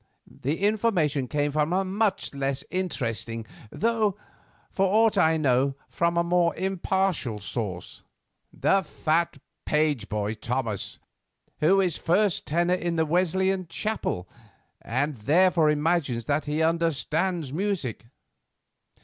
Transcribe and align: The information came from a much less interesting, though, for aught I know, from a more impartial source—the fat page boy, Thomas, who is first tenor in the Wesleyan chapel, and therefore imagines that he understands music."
The 0.25 0.57
information 0.59 1.27
came 1.27 1.51
from 1.51 1.71
a 1.73 1.85
much 1.85 2.33
less 2.33 2.63
interesting, 2.71 3.45
though, 3.69 4.17
for 4.71 4.87
aught 4.87 5.15
I 5.15 5.37
know, 5.37 5.75
from 5.89 6.17
a 6.17 6.23
more 6.23 6.55
impartial 6.55 7.37
source—the 7.39 8.81
fat 8.81 9.37
page 9.63 10.09
boy, 10.09 10.33
Thomas, 10.33 10.97
who 11.59 11.79
is 11.79 11.97
first 11.97 12.47
tenor 12.47 12.73
in 12.73 12.95
the 12.95 13.05
Wesleyan 13.05 13.67
chapel, 13.67 14.27
and 14.81 15.17
therefore 15.17 15.69
imagines 15.69 16.25
that 16.25 16.45
he 16.45 16.63
understands 16.63 17.53
music." 17.53 18.07